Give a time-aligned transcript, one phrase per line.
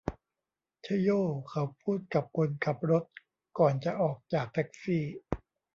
[0.83, 1.09] ไชโย
[1.49, 3.03] เขาพูดกับคนขับรถ
[3.59, 5.03] ก่อนจะออกจากแท็กซี่